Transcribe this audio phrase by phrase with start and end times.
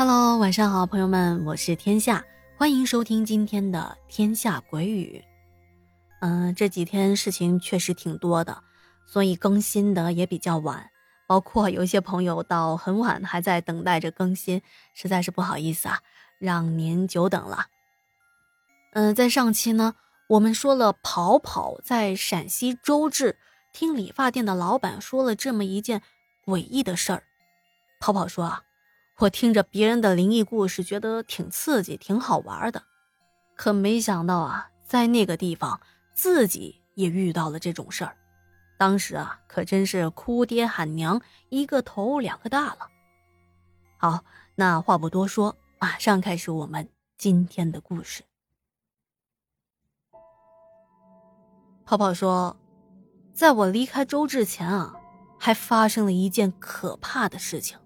[0.00, 2.24] Hello，晚上好，朋友们，我是天下，
[2.56, 5.24] 欢迎收听今天的《天下鬼语》。
[6.20, 8.62] 嗯，这几天事情确实挺多的，
[9.08, 10.88] 所以更新的也比较晚，
[11.26, 14.62] 包括有一些朋友到很晚还在等待着更新，
[14.94, 15.98] 实在是不好意思啊，
[16.38, 17.66] 让您久等了。
[18.92, 19.96] 嗯，在上期呢，
[20.28, 23.36] 我们说了跑跑在陕西周至
[23.72, 26.02] 听理发店的老板说了这么一件
[26.46, 27.24] 诡异的事儿，
[27.98, 28.62] 跑跑说啊。
[29.20, 32.84] 我听着别人的灵异故事，觉得挺刺激、挺好玩的，
[33.56, 35.80] 可没想到啊，在那个地方
[36.14, 38.16] 自己也遇到了这种事儿。
[38.78, 42.88] 当时啊，可真是哭爹喊娘，一个头两个大了。
[43.96, 44.22] 好，
[44.54, 48.22] 那话不多说，马上开始我们今天的故事。
[51.84, 52.56] 泡泡说，
[53.34, 54.94] 在我离开周志前啊，
[55.40, 57.76] 还发生了一件可怕的事情。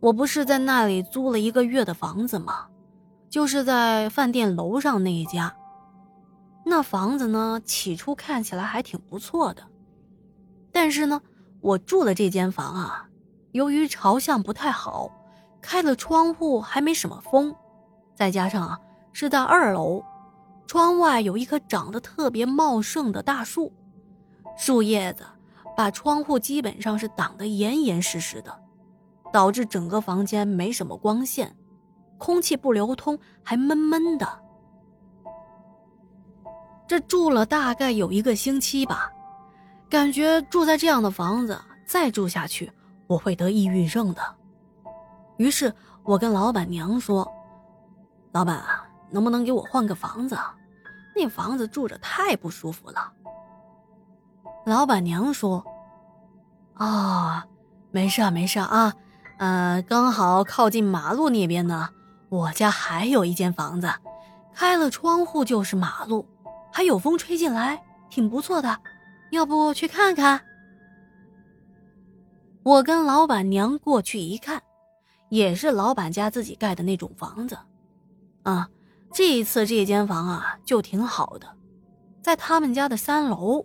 [0.00, 2.66] 我不是在那里租了一个月的房子吗？
[3.28, 5.54] 就是在饭店楼上那一家。
[6.64, 9.62] 那房子呢，起初看起来还挺不错的，
[10.72, 11.20] 但是呢，
[11.60, 13.08] 我住的这间房啊，
[13.52, 15.10] 由于朝向不太好，
[15.60, 17.54] 开了窗户还没什么风，
[18.14, 18.78] 再加上啊
[19.12, 20.04] 是在二楼，
[20.66, 23.72] 窗外有一棵长得特别茂盛的大树，
[24.56, 25.24] 树叶子
[25.76, 28.59] 把窗户基本上是挡得严严实实的。
[29.32, 31.56] 导致整个房间没什么光线，
[32.18, 34.26] 空气不流通，还闷闷的。
[36.86, 39.10] 这住了大概有一个星期吧，
[39.88, 42.72] 感觉住在这样的房子再住下去，
[43.06, 44.20] 我会得抑郁症的。
[45.36, 47.26] 于是我跟老板娘说
[48.32, 50.36] ：“老板啊，能不能给我换个房子？
[51.14, 53.12] 那房子住着太不舒服了。”
[54.66, 55.64] 老板娘说
[56.74, 57.46] ：“啊，
[57.92, 58.92] 没事没事啊。”
[59.40, 61.88] 呃，刚好靠近马路那边呢。
[62.28, 63.90] 我家还有一间房子，
[64.54, 66.26] 开了窗户就是马路，
[66.70, 68.78] 还有风吹进来，挺不错的。
[69.30, 70.42] 要不去看看？
[72.62, 74.62] 我跟老板娘过去一看，
[75.30, 77.56] 也是老板家自己盖的那种房子。
[78.42, 78.68] 啊，
[79.10, 81.48] 这一次这间房啊就挺好的，
[82.20, 83.64] 在他们家的三楼，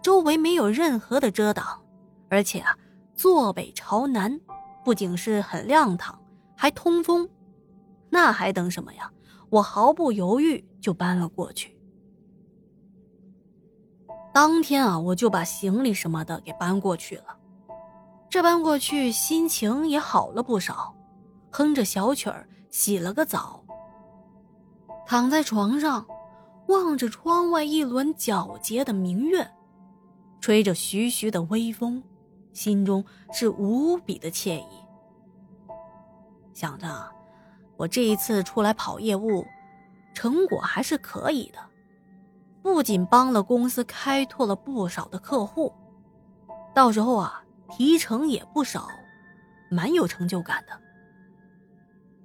[0.00, 1.82] 周围没有任何的遮挡，
[2.30, 2.76] 而且啊，
[3.16, 4.40] 坐北朝南。
[4.88, 6.18] 不仅是很亮堂，
[6.56, 7.28] 还通风，
[8.08, 9.12] 那还等什么呀？
[9.50, 11.78] 我毫不犹豫就搬了过去。
[14.32, 17.36] 当天啊，我就把行李什么的给搬过去了。
[18.30, 20.96] 这搬过去，心情也好了不少，
[21.50, 23.62] 哼着小曲儿，洗了个澡，
[25.04, 26.06] 躺在床上，
[26.68, 29.50] 望着窗外一轮皎洁的明月，
[30.40, 32.02] 吹着徐徐的微风。
[32.52, 34.66] 心中是无比的惬意，
[36.52, 36.86] 想着
[37.76, 39.46] 我这一次出来跑业务，
[40.12, 41.58] 成果还是可以的，
[42.62, 45.72] 不仅帮了公司开拓了不少的客户，
[46.74, 48.88] 到时候啊提成也不少，
[49.70, 50.72] 蛮有成就感的。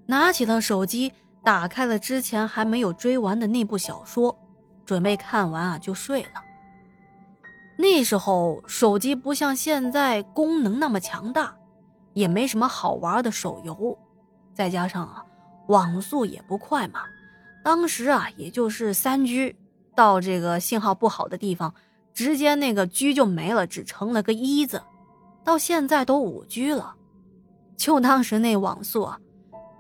[0.06, 1.14] 拿起了手机，
[1.44, 4.38] 打开了之前还没有追完的那部小说，
[4.86, 6.43] 准备看完啊就睡了。
[7.76, 11.56] 那时候手机不像现在功能那么强大，
[12.14, 13.98] 也没什么好玩的手游，
[14.54, 15.26] 再加上啊
[15.68, 17.02] 网速也不快嘛，
[17.64, 19.56] 当时啊也就是三 G，
[19.96, 21.74] 到这个信号不好的地方，
[22.14, 24.82] 直接那个 G 就没了，只成了个一字。
[25.44, 26.96] 到现在都五 G 了，
[27.76, 29.20] 就当时那网速啊，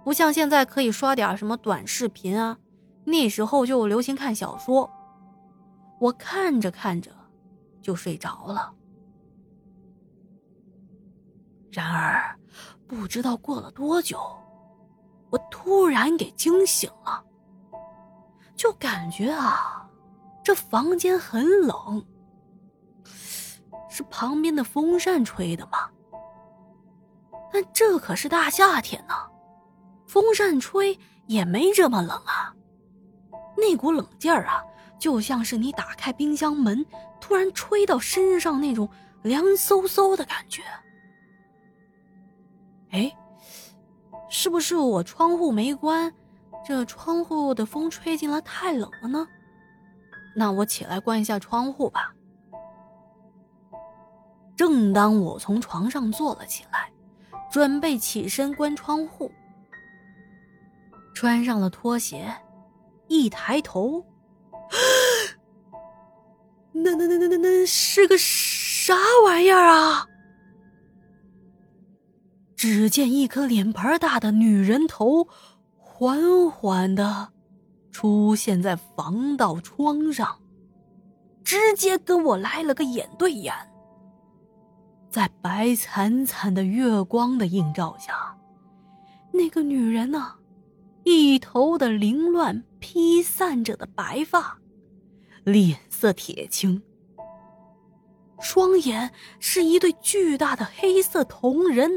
[0.03, 2.58] 不像现在可以刷点什么短视频啊，
[3.06, 4.90] 那时候就流行看小说，
[6.00, 7.12] 我看着看着。
[7.84, 8.74] 就睡着了。
[11.72, 12.36] 然而，
[12.88, 14.20] 不知道过了多久，
[15.30, 17.24] 我突然给惊醒了。
[18.56, 19.88] 就感觉啊，
[20.44, 22.06] 这房间很冷，
[23.90, 25.90] 是旁边的风扇吹的吗？
[27.52, 29.14] 但这可是大夏天呢，
[30.08, 30.97] 风扇吹
[31.28, 32.56] 也没这么冷啊。
[33.58, 34.64] 那股冷劲儿啊！
[35.03, 36.85] 就像是你打开冰箱门，
[37.20, 38.88] 突然吹到身上那种
[39.22, 40.61] 凉飕飕的感觉。
[42.91, 43.14] 哎，
[44.29, 46.09] 是不是我窗户没关，
[46.66, 49.28] 这窗户的风吹进来太冷了呢？
[50.38, 52.14] 那我起来关一下窗户吧。
[54.55, 56.90] 正当我从床上坐了起来，
[57.52, 59.29] 准备起身关窗户，
[61.14, 62.34] 穿上了拖鞋，
[63.09, 64.02] 一抬头。
[66.84, 68.96] 那那那那那那是个啥
[69.26, 70.08] 玩意儿啊？
[72.56, 75.28] 只见一颗脸盘大的女人头，
[75.78, 77.30] 缓缓的
[77.91, 80.40] 出现在防盗窗上，
[81.44, 83.53] 直接跟我来了个眼对眼。
[85.09, 88.36] 在白惨惨的月光的映照下，
[89.32, 90.36] 那个女人呢，
[91.03, 94.58] 一头的凌乱披散着的白发，
[95.43, 96.81] 脸色铁青。
[98.40, 101.91] 双眼是一对巨大的黑色瞳仁，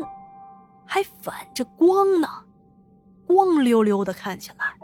[0.85, 2.29] 还反着光呢，
[3.27, 4.75] 光溜溜的，看起来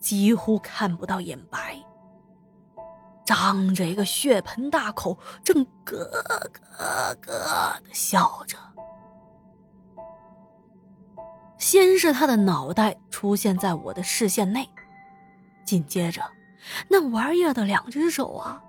[0.00, 1.78] 几乎看不到眼白。
[3.24, 8.58] 张着一个血盆大口，正咯咯咯的笑着。
[11.56, 14.68] 先是他的脑袋出现在我的视线内，
[15.64, 16.20] 紧接着，
[16.88, 18.62] 那玩意儿的两只手啊。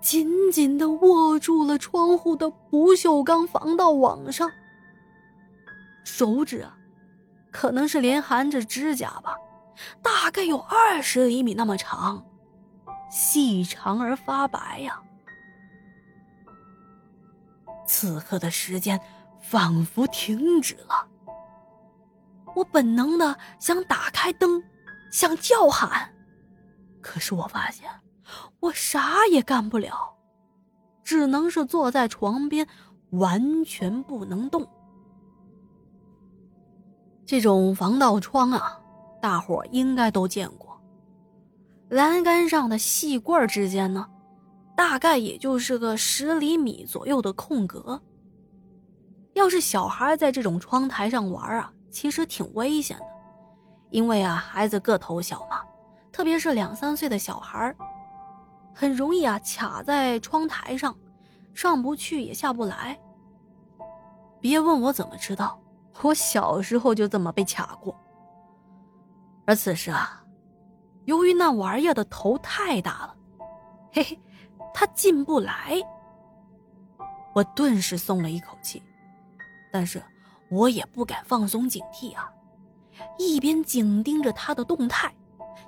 [0.00, 4.50] 紧紧的握住了窗户的不锈钢防盗网上，
[6.04, 6.76] 手指啊，
[7.52, 9.36] 可能是连含着指甲吧，
[10.02, 12.26] 大概有二十厘米那么长，
[13.12, 15.00] 细长而发白呀。
[17.86, 19.00] 此刻的时间
[19.40, 21.06] 仿佛停止了，
[22.56, 24.60] 我本能的想打开灯，
[25.12, 26.11] 想叫喊，
[27.02, 27.90] 可是我发现。
[28.60, 30.14] 我啥也干不了，
[31.04, 32.66] 只能是坐在床边，
[33.10, 34.66] 完全不能动。
[37.26, 38.80] 这种防盗窗啊，
[39.20, 40.80] 大伙应该都见过。
[41.88, 44.08] 栏杆上的细棍之间呢，
[44.76, 48.00] 大概也就是个十厘米左右的空格。
[49.34, 53.04] 要是小孩在这种窗台上玩啊，其实挺危险的，
[53.90, 55.62] 因为啊，孩子个头小嘛，
[56.12, 57.74] 特别是两三岁的小孩
[58.74, 60.94] 很容易啊，卡在窗台上，
[61.54, 62.98] 上不去也下不来。
[64.40, 65.58] 别问我怎么知道，
[66.02, 67.98] 我小时候就这么被卡过。
[69.46, 70.22] 而此时啊，
[71.04, 73.16] 由于那玩意儿的头太大了，
[73.92, 74.20] 嘿嘿，
[74.72, 75.80] 它进不来。
[77.34, 78.82] 我顿时松了一口气，
[79.72, 80.02] 但是
[80.50, 82.30] 我也不敢放松警惕啊，
[83.18, 85.12] 一边紧盯着它的动态，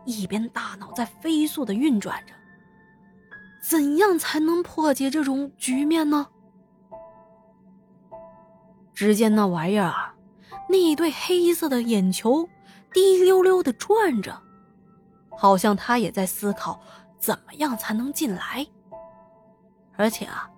[0.04, 2.32] 一边大脑在飞速的运转着。
[3.62, 6.26] 怎样才能破解这种局面呢？
[8.92, 10.14] 只见那玩意儿啊，
[10.68, 12.48] 那一对黑色的眼球
[12.92, 14.40] 滴溜溜的转着，
[15.36, 16.80] 好像他也在思考
[17.18, 18.66] 怎么样才能进来。
[19.96, 20.50] 而且啊，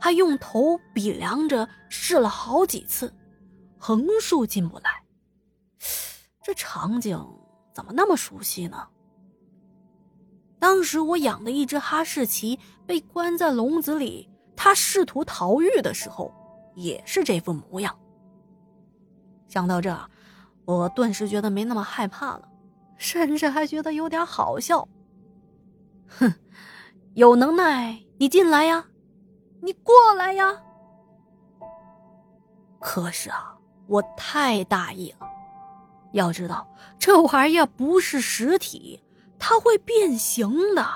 [0.00, 3.12] 还用头比量着试了好几次，
[3.76, 5.02] 横竖进不来。
[6.42, 7.18] 这场景
[7.74, 8.88] 怎么那么熟悉呢？
[10.62, 12.56] 当时我养的一只哈士奇
[12.86, 16.32] 被关在笼子里，它试图逃狱的时候，
[16.76, 17.98] 也是这副模样。
[19.48, 19.92] 想到这，
[20.64, 22.48] 我顿时觉得没那么害怕了，
[22.96, 24.86] 甚至还觉得有点好笑。
[26.06, 26.32] 哼，
[27.14, 28.84] 有能耐你进来呀，
[29.60, 30.56] 你过来呀。
[32.78, 33.58] 可是啊，
[33.88, 35.26] 我太大意了。
[36.12, 39.02] 要知道，这玩意儿不是实体。
[39.44, 40.86] 它会变形的。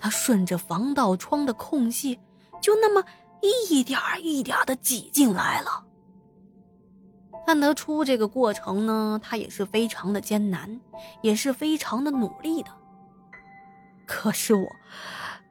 [0.00, 2.18] 它顺着防盗窗的空隙，
[2.60, 3.04] 就那么
[3.40, 5.86] 一点一点的挤进来了。
[7.46, 10.80] 看得出这个过程呢，它也是非常的艰难，
[11.22, 12.70] 也是非常的努力的。
[14.06, 14.68] 可是我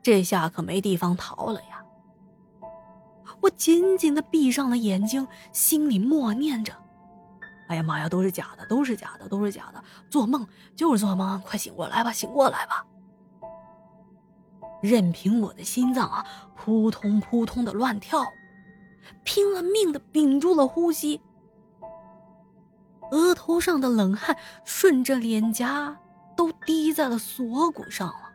[0.02, 1.86] 这下可没地方逃了呀！
[3.40, 6.74] 我紧紧的闭上了眼睛，心里默念着。
[7.74, 12.86] 哎呀妈呀，都是假的，都是假的，都是假的，做梦就是做梦，快醒过来吧，醒过来吧！
[14.84, 16.24] 任凭我的心脏啊
[16.56, 18.24] 扑通扑通的乱跳，
[19.24, 21.20] 拼了命的屏住了呼吸，
[23.10, 25.98] 额头上的冷汗顺着脸颊
[26.38, 28.30] 都滴在了锁骨上了。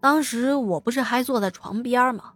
[0.00, 2.34] 当时我不是还坐在床边吗？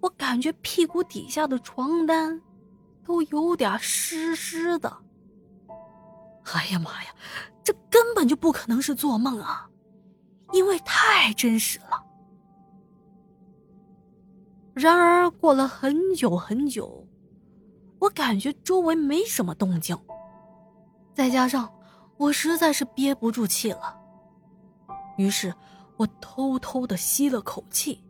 [0.00, 2.42] 我感觉屁股底下的床单。
[3.04, 4.96] 都有点湿湿的。
[6.54, 7.14] 哎呀妈呀，
[7.62, 9.68] 这根本就不可能是做梦啊，
[10.52, 12.04] 因为太真实了。
[14.74, 17.06] 然而过了很久很久，
[17.98, 19.96] 我感觉周围没什么动静，
[21.14, 21.72] 再加上
[22.16, 23.96] 我实在是憋不住气了，
[25.16, 25.54] 于是
[25.96, 28.02] 我偷偷的吸了口气，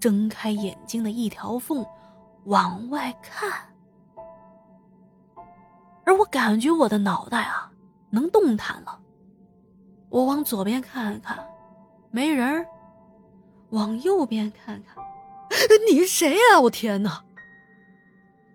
[0.00, 1.86] 睁开眼睛的一条缝，
[2.44, 3.69] 往外看。
[6.04, 7.70] 而我感觉我的脑袋啊
[8.10, 8.98] 能动弹了，
[10.08, 11.38] 我往左边看看，
[12.10, 12.64] 没人；
[13.70, 15.04] 往右边看看，
[15.90, 16.60] 你是谁呀？
[16.62, 17.24] 我天哪！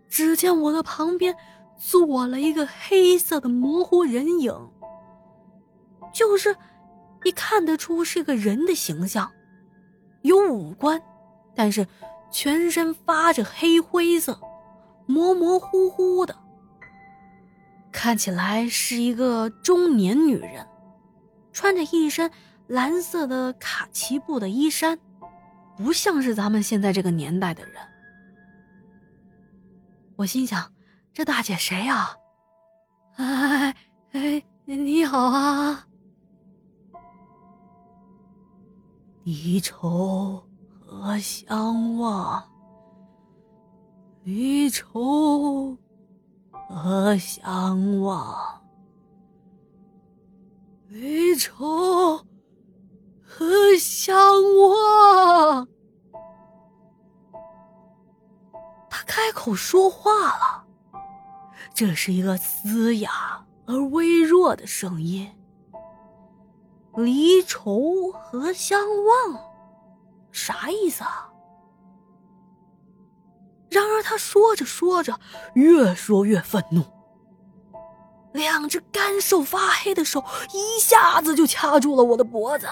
[0.10, 1.36] 只见我的旁边
[1.78, 4.54] 坐了一个黑色的模糊人影，
[6.14, 6.56] 就是
[7.24, 9.32] 你看得出是个人的形象，
[10.22, 11.02] 有五官，
[11.54, 11.86] 但是
[12.32, 14.40] 全身发着黑灰色，
[15.06, 16.36] 模模糊糊的，
[18.06, 20.64] 看起来是一个中年女人，
[21.52, 22.30] 穿着一身
[22.68, 25.00] 蓝色的卡其布的衣衫，
[25.76, 27.74] 不像是咱们现在这个年代的人。
[30.18, 30.72] 我心想，
[31.16, 32.16] 这大姐谁呀？
[33.16, 33.76] 哎
[34.12, 35.88] 哎，你好啊！
[39.24, 40.48] 离愁
[40.80, 42.44] 何相忘？
[44.26, 45.76] 离愁
[46.68, 48.62] 何相忘？
[50.88, 52.26] 离愁
[53.22, 54.18] 何相
[54.60, 55.68] 忘？
[59.08, 60.66] 开口说话了，
[61.74, 65.32] 这是一个嘶哑而微弱的声音。
[66.96, 69.40] 离愁何相忘？
[70.32, 71.25] 啥意思啊？
[73.70, 75.20] 然而他说着说着，
[75.54, 76.84] 越说越愤怒，
[78.34, 82.68] 两只干瘦发黑的手一下子就掐住了我的脖子，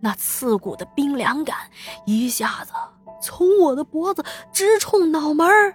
[0.00, 1.70] 那刺骨的冰凉感
[2.06, 2.72] 一下子。
[3.20, 5.44] 从我的脖子直冲脑门！
[5.48, 5.70] 哎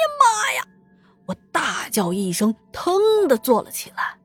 [0.00, 0.64] 呀妈呀！
[1.26, 2.94] 我大叫一声，腾
[3.28, 4.17] 的坐了起来。